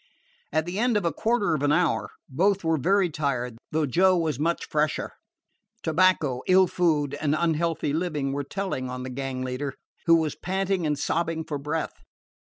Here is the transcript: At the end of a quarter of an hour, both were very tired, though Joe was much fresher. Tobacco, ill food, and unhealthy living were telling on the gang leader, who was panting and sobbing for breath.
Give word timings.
At 0.51 0.65
the 0.65 0.79
end 0.79 0.97
of 0.97 1.05
a 1.05 1.13
quarter 1.13 1.53
of 1.53 1.61
an 1.61 1.71
hour, 1.71 2.09
both 2.27 2.63
were 2.63 2.77
very 2.77 3.07
tired, 3.07 3.59
though 3.71 3.85
Joe 3.85 4.17
was 4.17 4.39
much 4.39 4.65
fresher. 4.65 5.11
Tobacco, 5.83 6.41
ill 6.47 6.65
food, 6.65 7.13
and 7.21 7.35
unhealthy 7.37 7.93
living 7.93 8.33
were 8.33 8.43
telling 8.43 8.89
on 8.89 9.03
the 9.03 9.11
gang 9.11 9.43
leader, 9.43 9.75
who 10.07 10.15
was 10.15 10.33
panting 10.33 10.87
and 10.87 10.97
sobbing 10.97 11.43
for 11.43 11.59
breath. 11.59 11.93